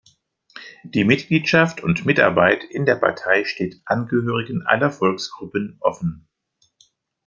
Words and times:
Die 0.83 1.03
Mitgliedschaft 1.03 1.83
und 1.83 2.07
Mitarbeit 2.07 2.63
in 2.63 2.87
der 2.87 2.95
Partei 2.95 3.45
steht 3.45 3.83
Angehörigen 3.85 4.63
aller 4.63 4.89
Volksgruppen 4.89 5.77
offen. 5.79 6.27